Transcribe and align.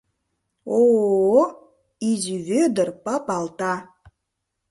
О-о, 0.77 1.43
изи 2.09 2.35
Вӧдыр 2.47 2.89
папалта 3.03 3.73